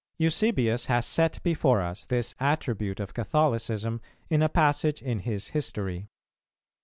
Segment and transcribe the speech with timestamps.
[0.17, 6.09] Eusebius has set before us this attribute of Catholicism in a passage in his history.